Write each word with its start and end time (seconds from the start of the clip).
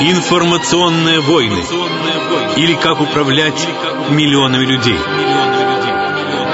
Информационные 0.00 1.20
войны. 1.20 1.60
Или 2.56 2.74
как 2.74 3.00
управлять 3.00 3.68
миллионами 4.10 4.64
людей. 4.64 4.98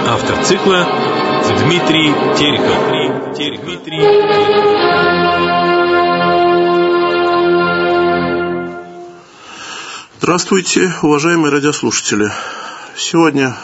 Автор 0.08 0.42
цикла 0.44 0.88
Дмитрий 1.58 2.10
Терехов. 2.38 2.74
Здравствуйте, 10.18 10.94
уважаемые 11.02 11.52
радиослушатели. 11.52 12.32
Сегодня 12.96 13.54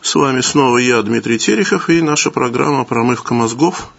с 0.00 0.14
вами 0.14 0.40
снова 0.40 0.78
я, 0.78 1.02
Дмитрий 1.02 1.38
Терехов, 1.38 1.90
и 1.90 2.00
наша 2.00 2.30
программа 2.30 2.84
«Промывка 2.84 3.34
мозгов. 3.34 3.90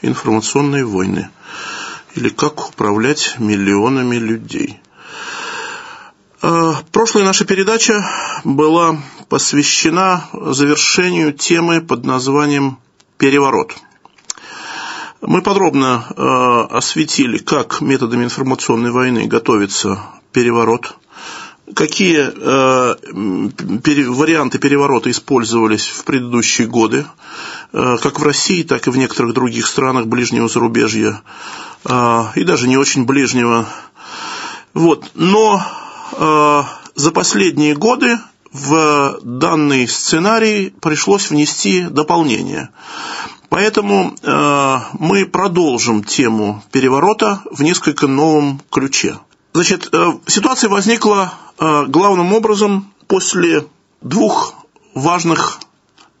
Информационные 0.00 0.84
войны» 0.84 1.28
или 2.14 2.28
«Как 2.28 2.70
управлять 2.70 3.36
миллионами 3.38 4.16
людей». 4.16 4.80
А, 6.42 6.76
прошлая 6.92 7.24
наша 7.24 7.44
передача 7.44 8.02
была 8.44 8.98
посвящена 9.28 10.28
завершению 10.32 11.32
темы 11.32 11.82
под 11.82 12.04
названием 12.04 12.78
«Переворот». 13.18 13.76
Мы 15.20 15.42
подробно 15.42 16.06
э, 16.08 16.74
осветили, 16.74 17.36
как 17.36 17.82
методами 17.82 18.24
информационной 18.24 18.90
войны 18.90 19.26
готовится 19.26 20.02
переворот, 20.32 20.96
какие 21.74 22.30
э, 22.34 23.78
пере, 23.82 24.08
варианты 24.08 24.58
переворота 24.58 25.10
использовались 25.10 25.86
в 25.86 26.04
предыдущие 26.04 26.66
годы, 26.66 27.06
э, 27.72 27.96
как 28.02 28.20
в 28.20 28.22
России, 28.22 28.62
так 28.62 28.86
и 28.86 28.90
в 28.90 28.96
некоторых 28.96 29.34
других 29.34 29.66
странах 29.66 30.06
ближнего 30.06 30.48
зарубежья, 30.48 31.22
э, 31.84 32.22
и 32.34 32.44
даже 32.44 32.68
не 32.68 32.76
очень 32.76 33.04
ближнего. 33.04 33.66
Вот. 34.74 35.10
Но 35.14 35.62
э, 36.12 36.62
за 36.94 37.10
последние 37.10 37.74
годы 37.74 38.18
в 38.52 39.20
данный 39.22 39.86
сценарий 39.88 40.74
пришлось 40.80 41.30
внести 41.30 41.82
дополнение. 41.84 42.70
Поэтому 43.48 44.14
э, 44.22 44.78
мы 44.98 45.26
продолжим 45.26 46.04
тему 46.04 46.62
переворота 46.70 47.42
в 47.50 47.62
несколько 47.62 48.06
новом 48.06 48.60
ключе. 48.70 49.18
Значит, 49.52 49.88
э, 49.92 50.12
ситуация 50.26 50.70
возникла 50.70 51.34
э, 51.58 51.86
главным 51.86 52.32
образом 52.32 52.92
после 53.08 53.66
двух 54.00 54.54
важных 54.94 55.58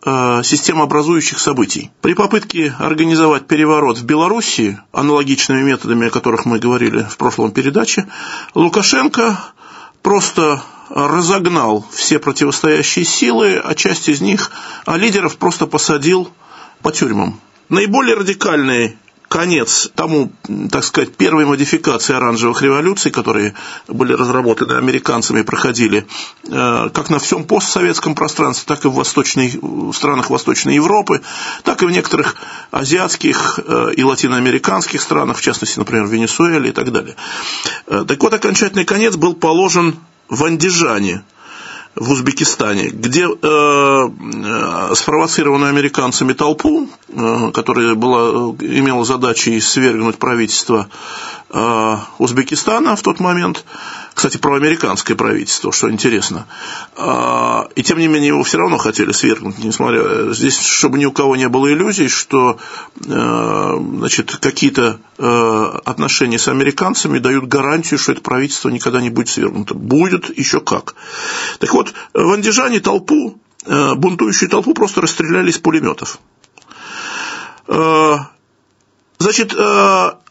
э, 0.04 0.42
системообразующих 0.42 1.38
событий. 1.38 1.92
При 2.00 2.14
попытке 2.14 2.74
организовать 2.78 3.46
переворот 3.46 3.98
в 3.98 4.04
Белоруссии, 4.04 4.80
аналогичными 4.90 5.62
методами, 5.62 6.08
о 6.08 6.10
которых 6.10 6.44
мы 6.44 6.58
говорили 6.58 7.02
в 7.04 7.16
прошлом 7.18 7.52
передаче, 7.52 8.08
Лукашенко 8.54 9.38
просто 10.02 10.62
разогнал 10.88 11.86
все 11.92 12.18
противостоящие 12.18 13.04
силы, 13.04 13.60
а 13.62 13.76
часть 13.76 14.08
из 14.08 14.20
них, 14.20 14.50
а 14.86 14.96
лидеров 14.96 15.36
просто 15.36 15.68
посадил 15.68 16.28
по 16.82 16.90
тюрьмам. 16.90 17.38
Наиболее 17.68 18.16
радикальный 18.16 18.96
конец 19.30 19.88
тому, 19.94 20.32
так 20.72 20.82
сказать, 20.82 21.14
первой 21.14 21.46
модификации 21.46 22.16
оранжевых 22.16 22.62
революций, 22.62 23.12
которые 23.12 23.54
были 23.86 24.12
разработаны 24.12 24.72
американцами 24.72 25.40
и 25.40 25.42
проходили 25.44 26.04
э, 26.48 26.90
как 26.92 27.10
на 27.10 27.20
всем 27.20 27.44
постсоветском 27.44 28.16
пространстве, 28.16 28.64
так 28.66 28.84
и 28.84 28.88
в, 28.88 28.94
восточной, 28.94 29.56
в 29.62 29.92
странах 29.92 30.30
Восточной 30.30 30.74
Европы, 30.74 31.22
так 31.62 31.80
и 31.84 31.86
в 31.86 31.92
некоторых 31.92 32.34
азиатских 32.72 33.60
э, 33.64 33.92
и 33.96 34.02
латиноамериканских 34.02 35.00
странах, 35.00 35.38
в 35.38 35.42
частности, 35.42 35.78
например, 35.78 36.06
в 36.06 36.12
Венесуэле 36.12 36.70
и 36.70 36.72
так 36.72 36.90
далее. 36.90 37.14
Э, 37.86 38.04
так 38.06 38.20
вот, 38.20 38.34
окончательный 38.34 38.84
конец 38.84 39.14
был 39.14 39.34
положен 39.34 39.94
в 40.28 40.44
Андижане– 40.44 41.22
в 41.94 42.10
Узбекистане, 42.10 42.88
где 42.88 43.26
э, 43.26 43.28
э, 43.42 44.94
спровоцированную 44.94 45.70
американцами 45.70 46.32
толпу, 46.32 46.88
э, 47.08 47.50
которая 47.52 47.94
была, 47.94 48.54
имела 48.60 49.04
задачей 49.04 49.60
свергнуть 49.60 50.16
правительство 50.16 50.88
э, 50.88 51.39
Узбекистана 51.52 52.94
в 52.94 53.02
тот 53.02 53.18
момент, 53.18 53.64
кстати, 54.14 54.36
проамериканское 54.36 55.16
правительство, 55.16 55.72
что 55.72 55.90
интересно. 55.90 56.46
А, 56.96 57.68
и 57.74 57.82
тем 57.82 57.98
не 57.98 58.06
менее 58.06 58.28
его 58.28 58.42
все 58.42 58.58
равно 58.58 58.78
хотели 58.78 59.12
свергнуть, 59.12 59.58
несмотря 59.58 60.32
здесь, 60.32 60.60
чтобы 60.60 60.98
ни 60.98 61.06
у 61.06 61.12
кого 61.12 61.36
не 61.36 61.48
было 61.48 61.72
иллюзий, 61.72 62.08
что 62.08 62.58
э, 63.04 63.76
значит, 63.98 64.36
какие-то 64.36 65.00
э, 65.18 65.78
отношения 65.84 66.38
с 66.38 66.48
американцами 66.48 67.18
дают 67.18 67.46
гарантию, 67.46 67.98
что 67.98 68.12
это 68.12 68.20
правительство 68.20 68.68
никогда 68.68 69.00
не 69.00 69.10
будет 69.10 69.28
свергнуто. 69.28 69.74
Будет 69.74 70.36
еще 70.38 70.60
как. 70.60 70.94
Так 71.58 71.72
вот, 71.72 71.94
в 72.12 72.32
Андижане 72.32 72.80
толпу, 72.80 73.38
э, 73.64 73.94
бунтующую 73.94 74.50
толпу 74.50 74.74
просто 74.74 75.00
расстреляли 75.00 75.50
из 75.50 75.58
пулеметов. 75.58 76.18
Значит, 79.18 79.54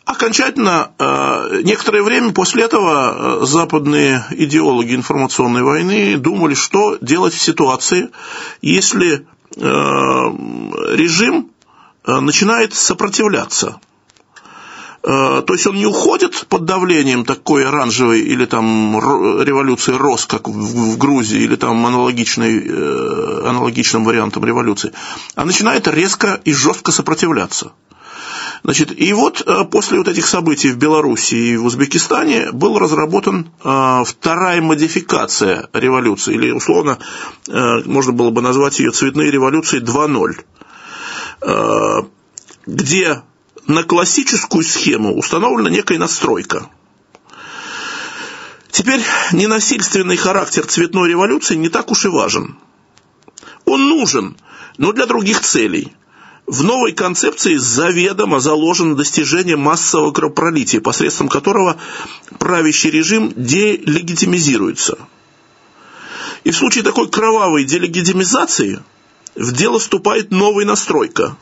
Окончательно, 0.09 0.92
э, 0.97 1.62
некоторое 1.64 2.02
время 2.02 2.31
после 2.31 2.64
этого 2.64 3.42
э, 3.44 3.46
западные 3.46 4.25
идеологи 4.31 4.96
информационной 4.96 5.62
войны 5.62 6.18
думали, 6.18 6.56
что 6.56 6.97
делать 7.00 7.36
в 7.36 7.40
ситуации, 7.40 8.09
если 8.64 9.28
э, 9.56 9.62
режим 9.62 11.52
начинает 12.08 12.74
сопротивляться. 12.74 13.80
То 15.02 15.46
есть 15.50 15.68
он 15.68 15.75
не 15.75 15.86
уходит 15.86 16.48
под 16.50 16.66
давлением 16.66 17.24
такой 17.24 17.66
оранжевой 17.66 18.22
или 18.22 18.46
там 18.46 18.98
революции 19.44 19.94
РОС, 19.94 20.25
как 20.25 20.48
в 20.48 20.98
Грузии, 20.98 21.42
или 21.42 21.56
там 21.56 21.86
аналогичной, 21.86 23.48
аналогичным 23.48 24.06
вариантом 24.06 24.44
революции, 24.44 24.92
а 25.36 25.46
начинает 25.46 25.88
резко 25.88 26.42
и 26.46 26.53
жестко 26.53 26.92
сопротивляться. 26.92 27.72
Значит, 28.64 29.00
и 29.00 29.14
вот 29.14 29.42
э, 29.46 29.64
после 29.66 30.00
вот 30.00 30.08
этих 30.08 30.28
событий 30.28 30.72
в 30.72 30.78
Беларуси 30.78 31.36
и 31.36 31.58
в 31.58 31.66
Узбекистане 31.66 32.52
был 32.52 32.78
разработан 32.78 33.52
э, 33.64 34.03
вторая 34.06 34.62
модификация 34.62 35.70
революции, 35.72 36.34
или 36.34 36.52
условно 36.52 37.00
э, 37.48 37.84
можно 37.86 38.12
было 38.12 38.31
бы 38.31 38.42
назвать 38.42 38.80
ее 38.80 38.92
цветные 38.92 39.31
революции 39.31 39.81
2.0, 39.81 42.09
где 42.66 43.22
на 43.66 43.84
классическую 43.84 44.64
схему 44.64 45.18
установлена 45.18 45.69
некая 45.69 45.98
настройка. 45.98 46.69
Теперь 48.72 49.02
ненасильственный 49.31 50.18
характер 50.18 50.66
цветной 50.66 51.09
революции 51.09 51.56
не 51.56 51.69
так 51.69 51.92
уж 51.92 52.06
и 52.06 52.09
важен. 52.09 52.58
Он 53.66 53.88
нужен, 53.88 54.36
но 54.78 54.92
для 54.92 55.06
других 55.06 55.40
целей– 55.40 55.94
в 56.50 56.64
новой 56.64 56.94
концепции 56.94 57.58
заведомо 57.58 58.40
заложено 58.40 58.96
достижение 58.96 59.56
массового 59.56 60.12
кровопролития, 60.12 60.82
посредством 60.82 61.30
которого 61.30 61.78
правящий 62.40 62.90
режим 62.90 63.32
делегитимизируется. 63.36 64.98
И 66.44 66.50
в 66.50 66.56
случае 66.56 66.84
такой 66.84 67.08
кровавой 67.08 67.66
делегитимизации 67.66 68.82
в 69.36 69.52
дело 69.52 69.78
вступает 69.78 70.32
новая 70.32 70.66
настройка, 70.66 71.38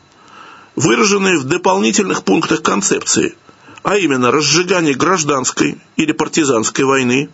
выраженная 0.76 1.38
в 1.38 1.44
дополнительных 1.44 2.22
пунктах 2.22 2.60
концепции, 2.60 3.34
а 3.82 3.96
именно 3.96 4.30
разжигание 4.30 4.92
гражданской 4.92 5.78
или 5.96 6.12
партизанской 6.12 6.84
войны, 6.84 7.30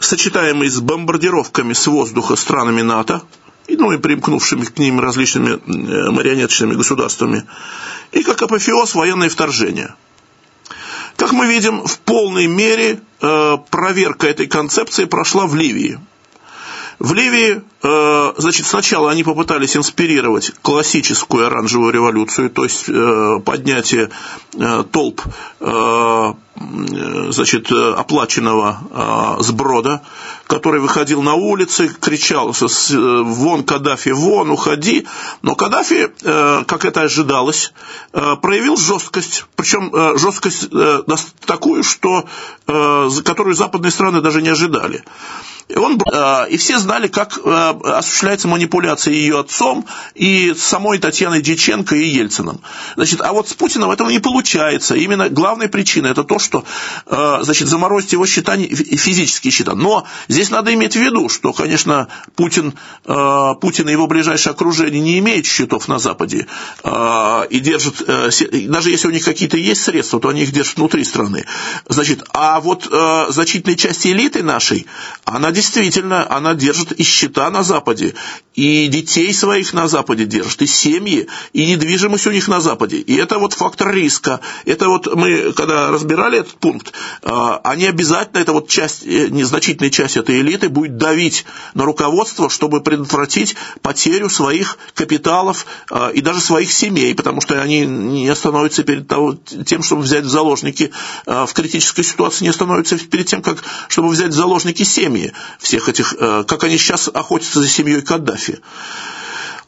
сочетаемой 0.00 0.68
с 0.68 0.80
бомбардировками 0.80 1.74
с 1.74 1.86
воздуха 1.86 2.34
странами 2.34 2.82
НАТО– 2.82 3.22
ну 3.78 3.92
и 3.92 3.96
примкнувшими 3.96 4.64
к 4.64 4.78
ним 4.78 5.00
различными 5.00 5.50
э, 5.50 6.10
марионеточными 6.10 6.74
государствами, 6.74 7.44
и 8.12 8.22
как 8.22 8.42
апофеоз 8.42 8.94
военное 8.94 9.28
вторжение. 9.28 9.94
Как 11.16 11.32
мы 11.32 11.46
видим, 11.46 11.86
в 11.86 11.98
полной 12.00 12.46
мере 12.46 13.00
э, 13.20 13.56
проверка 13.70 14.26
этой 14.26 14.46
концепции 14.46 15.04
прошла 15.04 15.46
в 15.46 15.54
Ливии. 15.54 15.98
В 16.98 17.14
Ливии, 17.14 17.62
э, 17.82 18.32
значит, 18.36 18.66
сначала 18.66 19.12
они 19.12 19.22
попытались 19.22 19.76
инспирировать 19.76 20.52
классическую 20.62 21.46
оранжевую 21.46 21.92
революцию, 21.92 22.50
то 22.50 22.64
есть 22.64 22.86
поднятие 23.44 24.10
толп 24.90 25.22
значит, 27.30 27.70
оплаченного 27.70 29.38
сброда, 29.40 30.02
который 30.48 30.80
выходил 30.80 31.22
на 31.22 31.34
улицы, 31.34 31.88
кричал 31.88 32.54
«Вон, 32.90 33.62
Каддафи, 33.64 34.08
вон, 34.08 34.50
уходи!» 34.50 35.06
Но 35.42 35.54
Каддафи, 35.54 36.10
э, 36.22 36.64
как 36.66 36.84
это 36.86 37.02
ожидалось, 37.02 37.72
э, 38.14 38.36
проявил 38.40 38.78
жесткость, 38.78 39.44
причем 39.56 39.94
э, 39.94 40.18
жесткость 40.18 40.70
такую, 41.46 41.84
что, 41.84 42.24
которую 42.66 43.54
западные 43.54 43.90
страны 43.90 44.20
даже 44.20 44.42
не 44.42 44.48
ожидали. 44.48 45.04
И, 45.68 45.76
он, 45.76 46.00
и 46.50 46.56
все 46.56 46.78
знали, 46.78 47.08
как 47.08 47.38
осуществляется 47.44 48.48
манипуляция 48.48 49.14
ее 49.14 49.40
отцом 49.40 49.84
и 50.14 50.54
самой 50.56 50.98
Татьяной 50.98 51.42
Дьяченко 51.42 51.94
и 51.94 52.08
Ельцином. 52.08 52.60
Значит, 52.96 53.20
а 53.20 53.32
вот 53.32 53.48
с 53.48 53.54
Путиным 53.54 53.90
этого 53.90 54.08
не 54.08 54.18
получается. 54.18 54.94
Именно 54.94 55.28
главная 55.28 55.68
причина– 55.68 56.06
это 56.08 56.24
то, 56.24 56.38
что 56.38 56.64
значит, 57.06 57.68
заморозить 57.68 58.12
его 58.12 58.26
счета, 58.26 58.56
физические 58.56 59.50
счета. 59.50 59.74
Но 59.74 60.06
здесь 60.28 60.50
надо 60.50 60.72
иметь 60.72 60.94
в 60.94 61.00
виду, 61.00 61.28
что, 61.28 61.52
конечно, 61.52 62.08
Путин, 62.34 62.74
Путин 63.04 63.88
и 63.88 63.92
его 63.92 64.06
ближайшее 64.06 64.52
окружение 64.52 65.00
не 65.00 65.18
имеют 65.18 65.46
счетов 65.46 65.86
на 65.88 65.98
Западе 65.98 66.46
и 67.50 67.60
держат, 67.60 68.06
даже 68.06 68.90
если 68.90 69.08
у 69.08 69.10
них 69.10 69.24
какие-то 69.24 69.56
есть 69.56 69.82
средства, 69.82 70.18
то 70.18 70.28
они 70.28 70.42
их 70.42 70.52
держат 70.52 70.76
внутри 70.76 71.04
страны. 71.04 71.44
Значит, 71.88 72.24
а 72.32 72.60
вот 72.60 72.88
э, 72.90 73.26
значительной 73.30 73.76
части 73.76 74.08
элиты 74.08 74.42
нашей, 74.42 74.86
она 75.24 75.50
действительно, 75.58 76.30
она 76.30 76.54
держит 76.54 76.92
и 76.92 77.02
счета 77.02 77.50
на 77.50 77.64
Западе, 77.64 78.14
и 78.58 78.88
детей 78.88 79.32
своих 79.32 79.72
на 79.72 79.86
Западе 79.86 80.24
держит, 80.24 80.62
и 80.62 80.66
семьи, 80.66 81.28
и 81.52 81.64
недвижимость 81.64 82.26
у 82.26 82.32
них 82.32 82.48
на 82.48 82.60
Западе. 82.60 82.96
И 82.96 83.14
это 83.14 83.38
вот 83.38 83.52
фактор 83.52 83.94
риска. 83.94 84.40
Это 84.64 84.88
вот 84.88 85.14
мы, 85.14 85.52
когда 85.52 85.92
разбирали 85.92 86.40
этот 86.40 86.54
пункт, 86.54 86.92
э, 87.22 87.30
они 87.62 87.86
обязательно, 87.86 88.40
это 88.40 88.52
вот 88.52 88.68
часть, 88.68 89.06
э, 89.06 89.28
незначительная 89.28 89.90
часть 89.90 90.16
этой 90.16 90.40
элиты 90.40 90.70
будет 90.70 90.96
давить 90.96 91.44
на 91.74 91.84
руководство, 91.84 92.50
чтобы 92.50 92.80
предотвратить 92.80 93.54
потерю 93.80 94.28
своих 94.28 94.78
капиталов 94.92 95.64
э, 95.92 96.10
и 96.14 96.20
даже 96.20 96.40
своих 96.40 96.72
семей, 96.72 97.14
потому 97.14 97.40
что 97.40 97.62
они 97.62 97.86
не 97.86 98.28
остановятся 98.28 98.82
перед 98.82 99.06
того, 99.06 99.38
тем, 99.66 99.84
чтобы 99.84 100.02
взять 100.02 100.24
в 100.24 100.30
заложники 100.30 100.90
э, 101.26 101.46
в 101.46 101.52
критической 101.52 102.02
ситуации, 102.02 102.42
не 102.42 102.50
остановятся 102.50 102.98
перед 102.98 103.26
тем, 103.26 103.40
как, 103.40 103.58
чтобы 103.86 104.08
взять 104.08 104.32
в 104.32 104.34
заложники 104.34 104.82
семьи 104.82 105.32
всех 105.60 105.88
этих, 105.88 106.16
э, 106.18 106.42
как 106.44 106.64
они 106.64 106.76
сейчас 106.76 107.06
охотятся 107.06 107.60
за 107.60 107.68
семьей 107.68 108.02
Каддафи. 108.02 108.47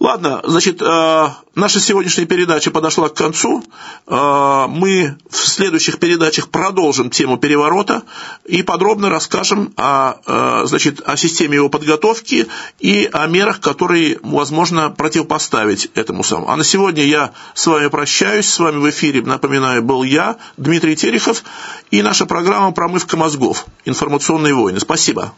Ладно, 0.00 0.40
значит, 0.44 0.80
э, 0.80 1.28
наша 1.54 1.78
сегодняшняя 1.78 2.24
передача 2.24 2.70
подошла 2.70 3.10
к 3.10 3.14
концу. 3.14 3.62
Э, 4.06 4.64
мы 4.66 5.18
в 5.28 5.36
следующих 5.36 5.98
передачах 5.98 6.48
продолжим 6.48 7.10
тему 7.10 7.36
переворота 7.36 8.02
и 8.46 8.62
подробно 8.62 9.10
расскажем 9.10 9.74
о, 9.76 10.14
э, 10.26 10.66
значит, 10.66 11.02
о 11.06 11.18
системе 11.18 11.56
его 11.56 11.68
подготовки 11.68 12.46
и 12.78 13.10
о 13.12 13.26
мерах, 13.26 13.60
которые 13.60 14.18
возможно 14.22 14.88
противопоставить 14.88 15.90
этому 15.94 16.24
самому. 16.24 16.48
А 16.48 16.56
на 16.56 16.64
сегодня 16.64 17.04
я 17.04 17.32
с 17.52 17.66
вами 17.66 17.88
прощаюсь. 17.88 18.48
С 18.48 18.58
вами 18.58 18.78
в 18.78 18.88
эфире, 18.88 19.20
напоминаю, 19.20 19.82
был 19.82 20.02
я, 20.02 20.36
Дмитрий 20.56 20.96
Терехов, 20.96 21.44
и 21.90 22.00
наша 22.00 22.24
программа 22.24 22.72
«Промывка 22.72 23.18
мозгов. 23.18 23.66
Информационные 23.84 24.54
войны». 24.54 24.80
Спасибо. 24.80 25.34